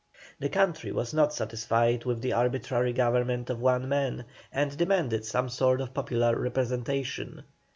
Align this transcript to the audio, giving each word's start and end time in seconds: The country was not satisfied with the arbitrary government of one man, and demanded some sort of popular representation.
The 0.39 0.49
country 0.49 0.91
was 0.91 1.13
not 1.13 1.31
satisfied 1.31 2.05
with 2.05 2.21
the 2.23 2.33
arbitrary 2.33 2.91
government 2.91 3.51
of 3.51 3.61
one 3.61 3.87
man, 3.87 4.25
and 4.51 4.75
demanded 4.75 5.25
some 5.25 5.47
sort 5.47 5.79
of 5.79 5.93
popular 5.93 6.35
representation. 6.39 7.43